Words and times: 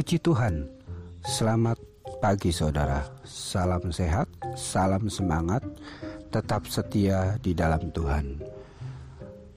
Puji 0.00 0.16
Tuhan, 0.16 0.64
selamat 1.28 1.76
pagi 2.24 2.48
saudara. 2.48 3.04
Salam 3.20 3.92
sehat, 3.92 4.32
salam 4.56 5.12
semangat, 5.12 5.60
tetap 6.32 6.64
setia 6.72 7.36
di 7.44 7.52
dalam 7.52 7.92
Tuhan. 7.92 8.40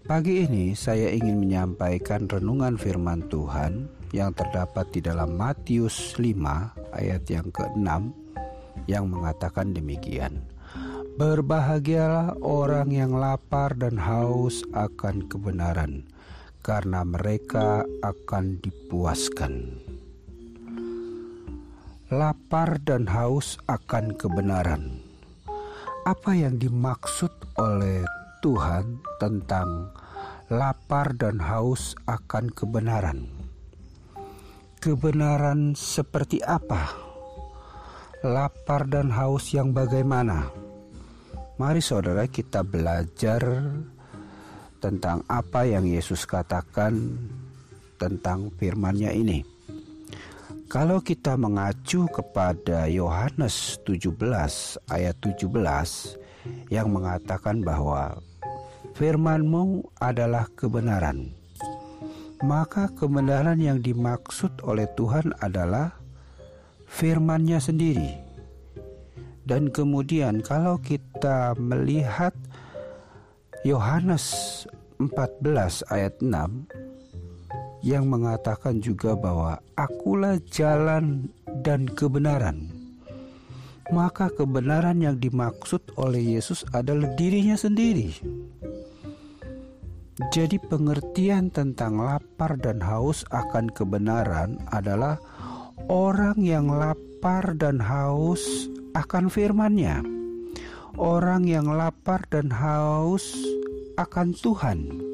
Pagi 0.03 0.43
ini 0.43 0.75
saya 0.75 1.15
ingin 1.15 1.39
menyampaikan 1.39 2.27
renungan 2.27 2.75
firman 2.75 3.23
Tuhan 3.31 3.87
yang 4.11 4.35
terdapat 4.35 4.91
di 4.91 4.99
dalam 4.99 5.31
Matius 5.39 6.19
5 6.19 6.35
ayat 6.91 7.23
yang 7.31 7.47
ke-6 7.47 8.11
yang 8.91 9.07
mengatakan 9.07 9.71
demikian. 9.71 10.43
Berbahagialah 11.15 12.35
orang 12.43 12.91
yang 12.91 13.15
lapar 13.15 13.79
dan 13.79 13.95
haus 13.95 14.59
akan 14.75 15.23
kebenaran, 15.23 16.03
karena 16.59 17.07
mereka 17.07 17.87
akan 18.03 18.59
dipuaskan 18.59 19.79
lapar 22.13 22.77
dan 22.85 23.09
haus 23.09 23.57
akan 23.65 24.13
kebenaran. 24.13 25.01
Apa 26.05 26.37
yang 26.37 26.61
dimaksud 26.61 27.33
oleh 27.57 28.05
Tuhan 28.45 29.01
tentang 29.17 29.89
lapar 30.53 31.17
dan 31.17 31.41
haus 31.41 31.97
akan 32.05 32.53
kebenaran? 32.53 33.25
Kebenaran 34.77 35.73
seperti 35.73 36.37
apa? 36.45 36.93
Lapar 38.21 38.85
dan 38.85 39.09
haus 39.09 39.49
yang 39.49 39.73
bagaimana? 39.73 40.53
Mari 41.57 41.81
saudara 41.81 42.29
kita 42.29 42.61
belajar 42.61 43.41
tentang 44.77 45.25
apa 45.25 45.65
yang 45.65 45.89
Yesus 45.89 46.29
katakan 46.29 46.93
tentang 47.97 48.53
firman-Nya 48.53 49.15
ini. 49.17 49.52
Kalau 50.73 51.05
kita 51.05 51.37
mengacu 51.37 52.09
kepada 52.09 52.89
Yohanes 52.89 53.77
17 53.85 54.09
ayat 54.89 55.13
17 55.21 55.45
yang 56.73 56.89
mengatakan 56.89 57.61
bahwa 57.61 58.17
firmanmu 58.97 59.85
adalah 60.01 60.49
kebenaran. 60.57 61.29
Maka 62.41 62.89
kebenaran 62.89 63.61
yang 63.61 63.85
dimaksud 63.85 64.49
oleh 64.65 64.89
Tuhan 64.97 65.37
adalah 65.45 65.93
firmannya 66.89 67.61
sendiri. 67.61 68.17
Dan 69.45 69.69
kemudian 69.69 70.41
kalau 70.41 70.81
kita 70.81 71.53
melihat 71.53 72.33
Yohanes 73.61 74.65
14 74.97 75.85
ayat 75.93 76.17
6 76.17 76.92
yang 77.83 78.07
mengatakan 78.07 78.79
juga 78.79 79.11
bahwa 79.13 79.59
akulah 79.75 80.39
jalan 80.47 81.27
dan 81.67 81.85
kebenaran. 81.91 82.71
Maka 83.91 84.31
kebenaran 84.31 85.03
yang 85.03 85.19
dimaksud 85.19 85.83
oleh 85.99 86.39
Yesus 86.39 86.63
adalah 86.71 87.11
dirinya 87.19 87.59
sendiri. 87.59 88.15
Jadi 90.31 90.55
pengertian 90.63 91.51
tentang 91.51 91.99
lapar 91.99 92.55
dan 92.55 92.79
haus 92.79 93.27
akan 93.35 93.67
kebenaran 93.67 94.55
adalah 94.71 95.19
orang 95.91 96.39
yang 96.39 96.71
lapar 96.71 97.51
dan 97.59 97.83
haus 97.83 98.71
akan 98.95 99.27
firman-Nya. 99.27 99.99
Orang 100.95 101.51
yang 101.51 101.67
lapar 101.67 102.23
dan 102.31 102.47
haus 102.53 103.35
akan 103.99 104.31
Tuhan 104.37 105.12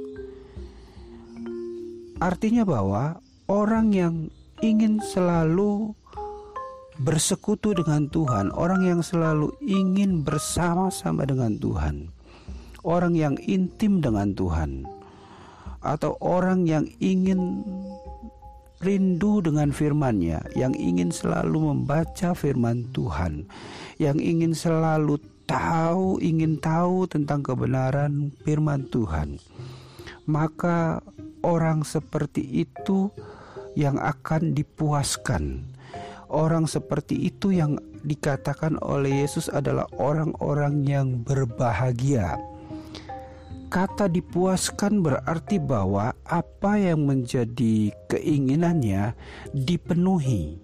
Artinya 2.20 2.68
bahwa 2.68 3.24
orang 3.48 3.96
yang 3.96 4.16
ingin 4.60 5.00
selalu 5.00 5.96
bersekutu 7.00 7.72
dengan 7.72 8.12
Tuhan, 8.12 8.52
orang 8.52 8.84
yang 8.84 9.00
selalu 9.00 9.56
ingin 9.64 10.28
bersama-sama 10.28 11.24
dengan 11.24 11.56
Tuhan, 11.56 12.12
orang 12.84 13.16
yang 13.16 13.40
intim 13.48 14.04
dengan 14.04 14.36
Tuhan, 14.36 14.84
atau 15.80 16.20
orang 16.20 16.68
yang 16.68 16.84
ingin 17.00 17.64
rindu 18.84 19.40
dengan 19.40 19.72
firman-Nya, 19.72 20.44
yang 20.60 20.76
ingin 20.76 21.16
selalu 21.16 21.72
membaca 21.72 22.36
firman 22.36 22.84
Tuhan, 22.92 23.48
yang 23.96 24.20
ingin 24.20 24.52
selalu 24.52 25.24
tahu, 25.48 26.20
ingin 26.20 26.60
tahu 26.60 27.08
tentang 27.08 27.48
kebenaran 27.48 28.36
firman 28.44 28.92
Tuhan. 28.92 29.40
Maka 30.30 31.02
orang 31.44 31.88
seperti 31.88 32.44
itu 32.68 33.12
yang 33.78 34.00
akan 34.00 34.52
dipuaskan. 34.56 35.64
Orang 36.30 36.70
seperti 36.70 37.18
itu 37.26 37.50
yang 37.50 37.82
dikatakan 38.06 38.78
oleh 38.86 39.26
Yesus 39.26 39.50
adalah 39.50 39.90
orang-orang 39.98 40.86
yang 40.86 41.08
berbahagia. 41.26 42.38
Kata 43.70 44.10
dipuaskan 44.10 45.06
berarti 45.06 45.62
bahwa 45.62 46.14
apa 46.26 46.74
yang 46.78 47.06
menjadi 47.06 47.94
keinginannya 48.10 49.14
dipenuhi. 49.54 50.58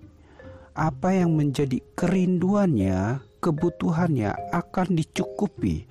Apa 0.75 1.13
yang 1.13 1.37
menjadi 1.37 1.79
kerinduannya, 1.93 3.21
kebutuhannya 3.45 4.33
akan 4.51 4.87
dicukupi 4.97 5.85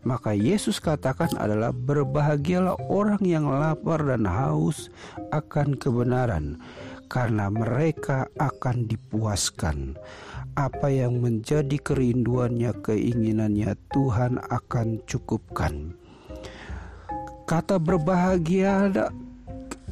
maka 0.00 0.32
Yesus 0.32 0.80
katakan 0.80 1.28
adalah 1.36 1.76
berbahagialah 1.76 2.76
orang 2.88 3.20
yang 3.20 3.48
lapar 3.48 4.00
dan 4.00 4.24
haus 4.24 4.88
akan 5.28 5.76
kebenaran 5.76 6.56
karena 7.10 7.50
mereka 7.52 8.30
akan 8.38 8.86
dipuaskan. 8.86 9.98
Apa 10.58 10.90
yang 10.90 11.22
menjadi 11.22 11.78
kerinduannya, 11.78 12.74
keinginannya 12.82 13.76
Tuhan 13.92 14.40
akan 14.50 15.02
cukupkan. 15.06 15.94
Kata 17.46 17.78
berbahagia 17.82 18.90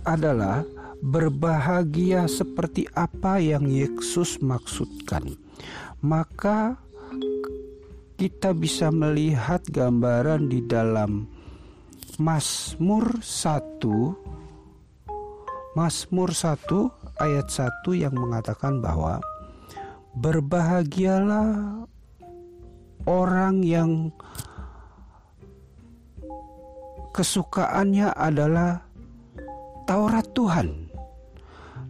adalah 0.07 0.63
berbahagia 0.99 2.27
seperti 2.27 2.91
apa 2.95 3.39
yang 3.39 3.67
Yesus 3.71 4.43
maksudkan. 4.43 5.39
Maka 6.03 6.79
kita 8.19 8.51
bisa 8.51 8.91
melihat 8.91 9.63
gambaran 9.71 10.51
di 10.51 10.59
dalam 10.67 11.31
Mazmur 12.19 13.23
1 13.23 13.79
Mazmur 15.79 16.35
1 16.35 16.67
ayat 17.23 17.47
1 17.47 17.95
yang 17.95 18.19
mengatakan 18.19 18.83
bahwa 18.83 19.23
berbahagialah 20.19 21.87
orang 23.07 23.63
yang 23.63 24.11
kesukaannya 27.15 28.11
adalah 28.19 28.83
Taurat 29.87 30.27
Tuhan. 30.35 30.91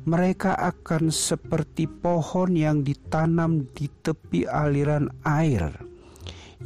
Mereka 0.04 0.60
akan 0.60 1.08
seperti 1.08 1.88
pohon 1.88 2.52
yang 2.52 2.84
ditanam 2.84 3.64
di 3.72 3.88
tepi 3.88 4.44
aliran 4.44 5.08
air 5.24 5.87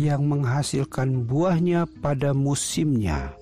yang 0.03 0.27
menghasilkan 0.27 1.23
buahnya 1.31 1.87
pada 2.03 2.35
musimnya. 2.35 3.39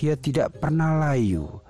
Dia 0.00 0.16
tidak 0.16 0.56
pernah 0.56 0.96
layu. 0.96 1.60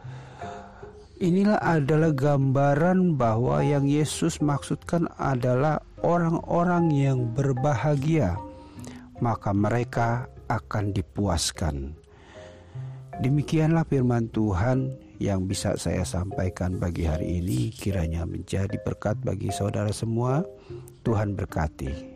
Inilah 1.19 1.59
adalah 1.59 2.15
gambaran 2.15 3.19
bahwa 3.19 3.63
yang 3.63 3.87
Yesus 3.91 4.39
maksudkan 4.39 5.11
adalah 5.19 5.83
orang-orang 6.03 6.91
yang 6.95 7.19
berbahagia, 7.35 8.39
maka 9.19 9.51
mereka 9.51 10.31
akan 10.47 10.95
dipuaskan. 10.95 11.95
Demikianlah 13.23 13.87
firman 13.87 14.27
Tuhan 14.35 14.91
yang 15.23 15.47
bisa 15.47 15.79
saya 15.79 16.03
sampaikan 16.03 16.77
pagi 16.83 17.07
hari 17.07 17.39
ini, 17.39 17.71
kiranya 17.71 18.27
menjadi 18.27 18.75
berkat 18.83 19.15
bagi 19.23 19.55
saudara 19.55 19.95
semua. 19.95 20.43
Tuhan 21.07 21.39
berkati. 21.39 22.14